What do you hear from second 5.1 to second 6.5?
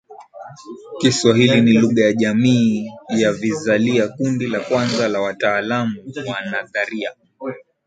wataalamu wa